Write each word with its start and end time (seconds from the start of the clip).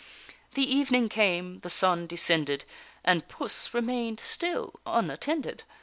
The 0.55 0.63
evening 0.67 1.09
came, 1.09 1.59
the 1.59 1.69
sun 1.69 2.07
descended, 2.07 2.65
And 3.05 3.27
Puss 3.27 3.71
remain'd 3.71 4.19
still 4.19 4.79
unattended. 4.83 5.63